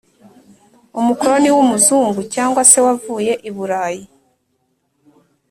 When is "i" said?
3.49-3.51